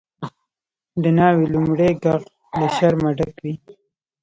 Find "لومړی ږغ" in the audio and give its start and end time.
1.53-2.21